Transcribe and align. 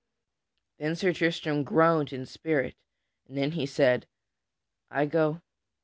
Then 0.79 0.95
Sir 0.95 1.13
Tristram 1.13 1.63
groaned 1.63 2.11
in 2.11 2.25
spirit, 2.25 2.73
and 3.27 3.37
then 3.37 3.51
he 3.51 3.67
said, 3.67 4.07
"I 4.89 5.05
go." 5.05 5.43